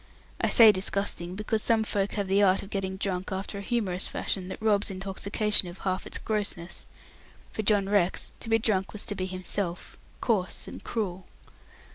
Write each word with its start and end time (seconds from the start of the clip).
I 0.41 0.49
say 0.49 0.71
disgusting, 0.71 1.35
because 1.35 1.61
some 1.61 1.83
folks 1.83 2.15
have 2.15 2.27
the 2.27 2.41
art 2.41 2.63
of 2.63 2.71
getting 2.71 2.97
drunk 2.97 3.31
after 3.31 3.59
a 3.59 3.61
humorous 3.61 4.07
fashion, 4.07 4.47
that 4.47 4.59
robs 4.59 4.89
intoxication 4.89 5.67
of 5.67 5.77
half 5.77 6.07
its 6.07 6.17
grossness. 6.17 6.87
For 7.51 7.61
John 7.61 7.87
Rex 7.87 8.33
to 8.39 8.49
be 8.49 8.57
drunk 8.57 8.93
was 8.93 9.05
to 9.05 9.13
be 9.13 9.27
himself 9.27 9.99
coarse 10.19 10.67
and 10.67 10.83
cruel. 10.83 11.27